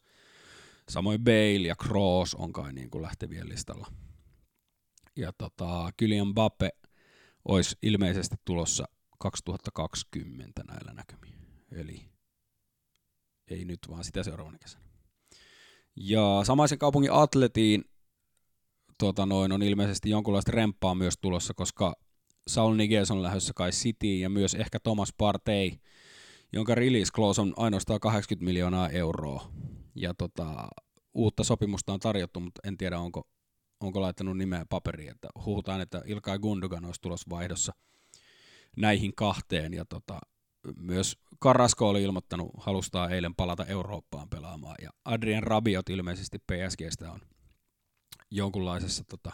Samoin 0.89 1.23
Bale 1.23 1.67
ja 1.67 1.75
Kroos 1.75 2.35
on 2.35 2.53
kai 2.53 2.73
niin 2.73 2.89
kuin 2.89 3.01
lähtevien 3.01 3.49
listalla 3.49 3.87
ja 5.15 5.33
tota, 5.37 5.89
Kylian 5.97 6.27
Mbappe 6.27 6.69
olisi 7.45 7.75
ilmeisesti 7.81 8.35
tulossa 8.45 8.85
2020 9.19 10.63
näillä 10.67 10.93
näkymiä. 10.93 11.33
Eli 11.71 12.05
ei 13.47 13.65
nyt, 13.65 13.79
vaan 13.89 14.03
sitä 14.03 14.23
seuraavana 14.23 14.57
kesänä. 14.57 14.83
Ja 15.95 16.41
samaisen 16.43 16.77
kaupungin 16.77 17.11
atletiin 17.11 17.83
tota 18.99 19.25
noin, 19.25 19.51
on 19.51 19.63
ilmeisesti 19.63 20.09
jonkunlaista 20.09 20.51
remppaa 20.51 20.95
myös 20.95 21.13
tulossa, 21.21 21.53
koska 21.53 21.95
Saul 22.47 22.75
Niguez 22.75 23.11
on 23.11 23.23
lähdössä 23.23 23.53
kai 23.55 23.71
City 23.71 24.17
ja 24.17 24.29
myös 24.29 24.55
ehkä 24.55 24.79
Thomas 24.79 25.13
Partey, 25.17 25.71
jonka 26.53 26.75
release 26.75 27.11
close 27.11 27.41
on 27.41 27.53
ainoastaan 27.57 27.99
80 27.99 28.45
miljoonaa 28.45 28.89
euroa. 28.89 29.51
Ja 29.95 30.13
tota, 30.13 30.67
uutta 31.13 31.43
sopimusta 31.43 31.93
on 31.93 31.99
tarjottu, 31.99 32.39
mutta 32.39 32.61
en 32.67 32.77
tiedä 32.77 32.99
onko, 32.99 33.27
onko 33.83 34.01
laittanut 34.01 34.37
nimeä 34.37 34.65
paperiin. 34.69 35.11
Että 35.11 35.27
huhutaan, 35.45 35.81
että 35.81 36.01
Ilkay 36.05 36.39
Gundogan 36.39 36.85
olisi 36.85 37.01
tulossa 37.01 37.29
vaihdossa 37.29 37.73
näihin 38.77 39.15
kahteen. 39.15 39.73
Ja 39.73 39.85
tota, 39.85 40.19
myös 40.77 41.17
Carrasco 41.43 41.89
oli 41.89 42.03
ilmoittanut 42.03 42.51
halustaa 42.57 43.09
eilen 43.09 43.35
palata 43.35 43.65
Eurooppaan 43.65 44.29
pelaamaan. 44.29 44.75
Ja 44.81 44.89
Adrian 45.05 45.43
Rabiot 45.43 45.89
ilmeisesti 45.89 46.39
PSGstä 46.39 47.11
on 47.11 47.19
jonkunlaisessa 48.31 49.03
tota, 49.03 49.31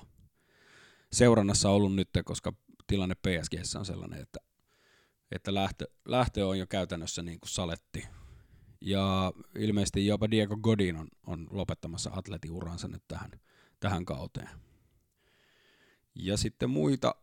seurannassa 1.11 1.69
ollut 1.69 1.95
nyt, 1.95 2.09
koska 2.25 2.53
tilanne 2.87 3.15
PSGssä 3.15 3.79
on 3.79 3.85
sellainen, 3.85 4.21
että, 4.21 4.39
että 5.31 5.53
lähtö, 5.53 5.87
lähtö 6.05 6.47
on 6.47 6.59
jo 6.59 6.67
käytännössä 6.67 7.23
niin 7.23 7.39
kuin 7.39 7.49
saletti. 7.49 8.07
Ja 8.81 9.33
ilmeisesti 9.59 10.05
jopa 10.05 10.31
Diego 10.31 10.57
Godin 10.57 10.95
on, 10.95 11.07
on 11.27 11.47
lopettamassa 11.51 12.11
atletiuransa 12.13 12.87
nyt 12.87 13.03
tähän, 13.07 13.31
tähän 13.79 14.05
kauteen. 14.05 14.49
Ja 16.15 16.37
sitten 16.37 16.69
muita, 16.69 17.15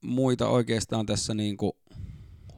muita 0.00 0.48
oikeastaan 0.48 1.06
tässä 1.06 1.34
niin 1.34 1.56
kuin 1.56 1.72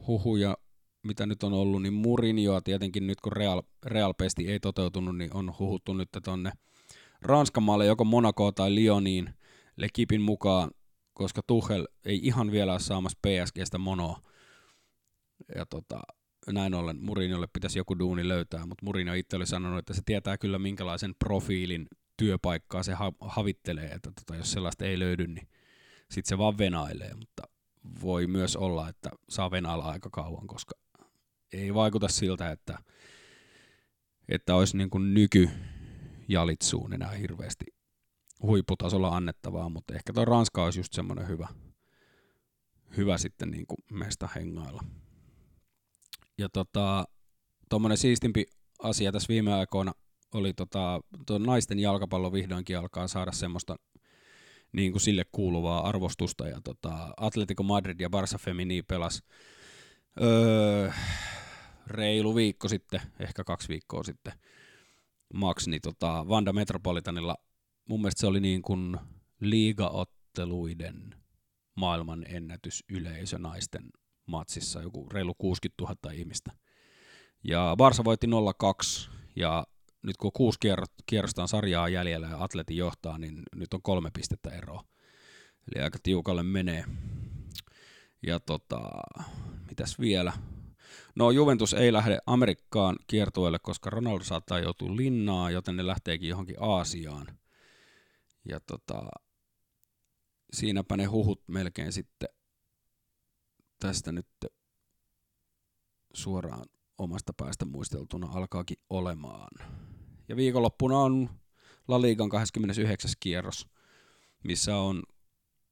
huhuja, 0.07 0.57
mitä 1.03 1.25
nyt 1.25 1.43
on 1.43 1.53
ollut, 1.53 1.81
niin 1.81 1.93
Murinjoa 1.93 2.61
tietenkin 2.61 3.07
nyt 3.07 3.21
kun 3.21 3.33
Real, 3.33 3.63
Real 3.85 4.13
Pesti 4.13 4.51
ei 4.51 4.59
toteutunut, 4.59 5.17
niin 5.17 5.33
on 5.33 5.53
huhuttu 5.59 5.93
nyt 5.93 6.09
tonne 6.23 6.51
Ranskan 7.21 7.63
maalle 7.63 7.85
joko 7.85 8.03
Monaco 8.03 8.51
tai 8.51 8.75
Lyoniin 8.75 9.33
Lekipin 9.77 10.21
mukaan 10.21 10.71
koska 11.15 11.41
Tuchel 11.47 11.87
ei 12.05 12.19
ihan 12.23 12.51
vielä 12.51 12.71
ole 12.71 12.79
saamassa 12.79 13.19
PSGstä 13.27 13.77
monoa. 13.77 14.21
Ja 15.55 15.65
tota, 15.65 16.01
näin 16.51 16.73
ollen 16.73 16.97
Murinjolle 17.01 17.47
pitäisi 17.53 17.79
joku 17.79 17.99
duuni 17.99 18.27
löytää, 18.27 18.65
mutta 18.65 18.85
Murinjo 18.85 19.13
itse 19.13 19.35
oli 19.35 19.45
sanonut, 19.45 19.79
että 19.79 19.93
se 19.93 20.01
tietää 20.05 20.37
kyllä 20.37 20.59
minkälaisen 20.59 21.15
profiilin 21.19 21.87
työpaikkaa 22.17 22.83
se 22.83 22.93
ha- 22.93 23.13
havittelee, 23.19 23.91
että 23.91 24.11
tota, 24.11 24.35
jos 24.35 24.51
sellaista 24.51 24.85
ei 24.85 24.99
löydy, 24.99 25.27
niin 25.27 25.47
sitten 26.11 26.29
se 26.29 26.37
vaan 26.37 26.57
venailee, 26.57 27.13
mutta 27.13 27.43
voi 28.01 28.27
myös 28.27 28.55
olla, 28.55 28.89
että 28.89 29.09
saa 29.29 29.51
venailla 29.51 29.85
aika 29.85 30.09
kauan, 30.09 30.47
koska 30.47 30.75
ei 31.53 31.73
vaikuta 31.73 32.07
siltä, 32.07 32.51
että, 32.51 32.77
että 34.29 34.55
olisi 34.55 34.77
niin 34.77 34.89
kuin 34.89 35.13
nyky 35.13 35.49
jalitsuun 36.27 36.93
enää 36.93 37.11
hirveästi 37.11 37.65
huipputasolla 38.41 39.15
annettavaa, 39.15 39.69
mutta 39.69 39.93
ehkä 39.95 40.13
tuo 40.13 40.25
Ranska 40.25 40.63
olisi 40.63 40.79
just 40.79 40.93
semmoinen 40.93 41.27
hyvä, 41.27 41.47
hyvä 42.97 43.17
sitten 43.17 43.51
niin 43.51 43.67
kuin 43.67 43.77
meistä 43.91 44.29
hengailla. 44.35 44.83
Ja 46.37 46.49
tota, 46.49 47.05
tuommoinen 47.69 47.97
siistimpi 47.97 48.45
asia 48.79 49.11
tässä 49.11 49.27
viime 49.27 49.53
aikoina 49.53 49.93
oli 50.35 50.53
tota, 50.53 51.01
tuo 51.25 51.37
naisten 51.37 51.79
jalkapallo 51.79 52.33
vihdoinkin 52.33 52.77
alkaa 52.77 53.07
saada 53.07 53.31
semmoista 53.31 53.75
niin 54.71 54.91
kuin 54.91 55.01
sille 55.01 55.25
kuuluvaa 55.31 55.87
arvostusta. 55.87 56.47
Ja 56.47 56.61
tota, 56.63 57.13
Atletico 57.17 57.63
Madrid 57.63 57.99
ja 57.99 58.09
Barça 58.09 58.39
Femini 58.39 58.81
pelas 58.81 59.23
öö, 60.21 60.91
reilu 61.87 62.35
viikko 62.35 62.67
sitten, 62.67 63.01
ehkä 63.19 63.43
kaksi 63.43 63.69
viikkoa 63.69 64.03
sitten, 64.03 64.33
Max, 65.33 65.67
niin 65.67 65.81
tota, 65.81 66.25
Vanda 66.27 66.53
Metropolitanilla 66.53 67.35
mun 67.89 68.01
mielestä 68.01 68.19
se 68.19 68.27
oli 68.27 68.39
niin 68.39 68.61
kuin 68.61 68.97
liigaotteluiden 69.39 71.15
maailman 71.75 72.25
ennätysyleisö 72.27 73.39
naisten 73.39 73.89
matsissa, 74.25 74.81
joku 74.81 75.09
reilu 75.09 75.33
60 75.37 75.83
000 75.83 76.13
ihmistä. 76.13 76.51
Ja 77.43 77.75
Barsa 77.77 78.03
voitti 78.03 78.27
0-2, 78.27 78.29
ja 79.35 79.67
nyt 80.05 80.17
kun 80.17 80.31
kuusi 80.31 80.59
kierrosta 81.05 81.41
on 81.41 81.47
sarjaa 81.47 81.89
jäljellä 81.89 82.27
ja 82.27 82.43
atleti 82.43 82.77
johtaa, 82.77 83.17
niin 83.17 83.43
nyt 83.55 83.73
on 83.73 83.81
kolme 83.81 84.11
pistettä 84.11 84.49
eroa. 84.49 84.83
Eli 85.67 85.83
aika 85.83 85.99
tiukalle 86.03 86.43
menee. 86.43 86.85
Ja 88.23 88.39
tota, 88.39 88.89
mitäs 89.69 89.99
vielä? 89.99 90.33
No 91.15 91.31
Juventus 91.31 91.73
ei 91.73 91.93
lähde 91.93 92.19
Amerikkaan 92.25 92.95
kiertueelle, 93.07 93.59
koska 93.59 93.89
Ronaldo 93.89 94.23
saattaa 94.23 94.59
joutua 94.59 94.95
linnaan, 94.95 95.53
joten 95.53 95.77
ne 95.77 95.87
lähteekin 95.87 96.29
johonkin 96.29 96.55
Aasiaan. 96.59 97.27
Ja 98.49 98.59
tota, 98.59 99.09
siinäpä 100.53 100.97
ne 100.97 101.05
huhut 101.05 101.43
melkein 101.47 101.93
sitten 101.93 102.29
tästä 103.79 104.11
nyt 104.11 104.27
suoraan 106.13 106.65
omasta 106.97 107.33
päästä 107.37 107.65
muisteltuna 107.65 108.27
alkaakin 108.31 108.77
olemaan. 108.89 109.84
Ja 110.29 110.35
viikonloppuna 110.35 110.97
on 110.97 111.29
La 111.87 112.01
Ligan 112.01 112.29
29. 112.29 113.11
kierros, 113.19 113.67
missä 114.43 114.77
on 114.77 115.03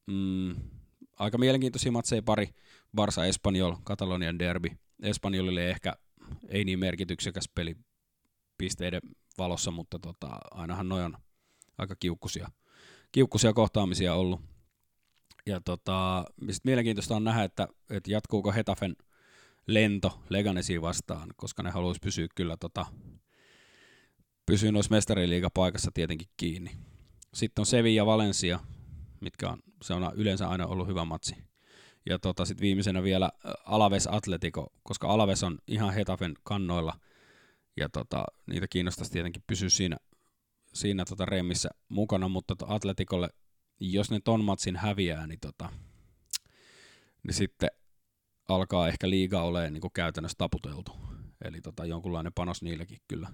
mm, 0.08 0.56
aika 1.20 1.38
mielenkiintoisia 1.38 1.92
matseja 1.92 2.24
pari. 2.24 2.50
Barça 2.98 3.26
Espanjol, 3.28 3.76
Katalonian 3.84 4.40
derby. 4.40 4.70
Espanjolille 5.02 5.70
ehkä 5.70 5.96
ei 6.48 6.64
niin 6.64 6.80
merkityksekäs 6.80 7.50
peli 7.56 7.76
pisteiden 8.58 9.02
valossa, 9.38 9.72
mutta 9.72 10.00
tota, 10.00 10.38
ainahan 10.52 10.90
noin 10.90 11.06
on 11.06 11.18
aika 11.78 11.96
kiukkusia 11.96 12.50
kiukkuisia 13.14 13.54
kohtaamisia 13.54 14.14
ollut. 14.16 14.42
Ja 15.46 15.62
tota, 15.62 16.26
mielenkiintoista 16.64 17.16
on 17.16 17.24
nähdä, 17.24 17.44
että, 17.44 17.68
että 17.90 18.12
jatkuuko 18.12 18.52
Hetafen 18.52 18.96
lento 19.68 20.24
Leganesiin 20.30 20.82
vastaan, 20.82 21.30
koska 21.36 21.64
ne 21.64 21.70
haluaisi 21.70 22.02
pysyä 22.04 22.28
kyllä 22.36 22.58
tota, 22.58 22.86
pysyä 24.46 24.72
noissa 24.72 24.96
mestariliigapaikassa 24.96 25.92
tietenkin 25.94 26.28
kiinni. 26.38 26.72
Sitten 27.34 27.62
on 27.62 27.66
Sevilla 27.66 28.06
Valencia, 28.06 28.60
mitkä 29.22 29.50
on, 29.50 29.60
se 29.82 29.94
on 29.94 30.12
yleensä 30.16 30.50
aina 30.50 30.68
ollut 30.68 30.88
hyvä 30.88 31.06
matsi. 31.06 31.36
Ja 32.10 32.20
tota, 32.20 32.46
sitten 32.46 32.62
viimeisenä 32.62 33.04
vielä 33.04 33.30
Alaves 33.66 34.08
Atletico, 34.08 34.74
koska 34.84 35.08
Alaves 35.08 35.44
on 35.44 35.60
ihan 35.68 35.94
Hetafen 35.94 36.34
kannoilla, 36.44 37.00
ja 37.78 37.90
tota, 37.90 38.26
niitä 38.48 38.68
kiinnostaisi 38.68 39.12
tietenkin 39.12 39.44
pysyä 39.48 39.70
siinä 39.70 39.98
siinä 40.74 41.06
tota 41.06 41.26
remmissä 41.26 41.70
mukana, 41.90 42.30
mutta 42.30 42.56
Atletikolle, 42.68 43.30
jos 43.80 44.12
ne 44.12 44.20
ton 44.24 44.44
matsin 44.44 44.76
häviää, 44.76 45.28
niin, 45.28 45.40
tota, 45.40 45.70
niin 47.24 47.34
sitten 47.34 47.70
alkaa 48.50 48.88
ehkä 48.88 49.10
liiga 49.10 49.42
olemaan 49.42 49.74
niin 49.74 49.92
käytännössä 49.94 50.36
taputeltu. 50.38 50.92
Eli 51.46 51.62
tota, 51.62 51.86
jonkunlainen 51.86 52.34
panos 52.34 52.62
niillekin 52.62 53.00
kyllä, 53.08 53.30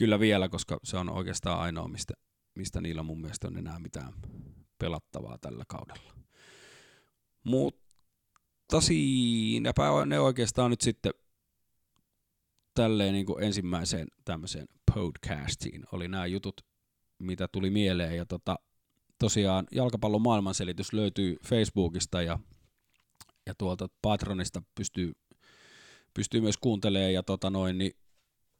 kyllä 0.00 0.20
vielä, 0.20 0.48
koska 0.48 0.80
se 0.84 0.96
on 0.96 1.10
oikeastaan 1.10 1.60
ainoa, 1.60 1.88
mistä, 1.88 2.14
mistä 2.54 2.80
niillä 2.80 3.02
mun 3.02 3.20
mielestä 3.20 3.48
on 3.48 3.58
enää 3.58 3.78
mitään 3.78 4.12
pelattavaa 4.78 5.38
tällä 5.38 5.64
kaudella. 5.68 6.14
Mutta 7.44 8.80
siinäpä 8.80 9.82
ne 10.06 10.20
oikeastaan 10.20 10.70
nyt 10.70 10.80
sitten 10.80 11.12
tälleen 12.74 13.12
niin 13.12 13.26
kuin 13.26 13.44
ensimmäiseen 13.44 14.08
tämmöiseen 14.24 14.66
podcastiin 14.94 15.84
oli 15.92 16.08
nämä 16.08 16.26
jutut, 16.26 16.60
mitä 17.18 17.48
tuli 17.48 17.70
mieleen. 17.70 18.16
Ja 18.16 18.26
tota, 18.26 18.58
tosiaan 19.18 19.66
jalkapallon 19.72 20.22
maailmanselitys 20.22 20.92
löytyy 20.92 21.36
Facebookista 21.46 22.22
ja, 22.22 22.38
ja 23.46 23.54
tuolta 23.58 23.88
Patronista 24.02 24.62
pystyy, 24.74 25.12
pystyy 26.14 26.40
myös 26.40 26.56
kuuntelemaan. 26.56 27.12
Ja 27.12 27.22
tota 27.22 27.50
noin, 27.50 27.78
niin 27.78 27.92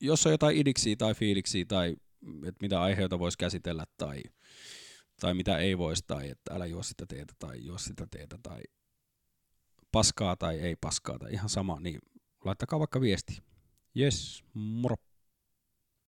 jos 0.01 0.27
on 0.27 0.33
jotain 0.33 0.57
idiksiä 0.57 0.97
tai 0.97 1.15
fiiliksiä 1.15 1.65
tai 1.65 1.97
että 2.47 2.63
mitä 2.63 2.83
aiheita 2.83 3.19
voisi 3.19 3.39
käsitellä 3.39 3.85
tai, 3.97 4.23
tai 5.21 5.35
mitä 5.35 5.59
ei 5.59 5.79
voisi 5.79 6.05
tai 6.07 6.31
että 6.31 6.55
älä 6.55 6.67
juo 6.67 6.83
sitä 6.83 7.07
teetä 7.07 7.35
tai 7.39 7.65
juo 7.65 7.79
sitä 7.79 8.07
teetä 8.11 8.39
tai 8.43 8.61
paskaa 9.93 10.37
tai 10.37 10.59
ei 10.61 10.77
paskaa 10.81 11.19
tai 11.19 11.33
ihan 11.33 11.49
sama, 11.49 11.81
niin 11.81 11.99
laittakaa 12.45 12.79
vaikka 12.79 13.01
viesti. 13.01 13.39
Yes, 13.99 14.45
moro. 14.55 14.97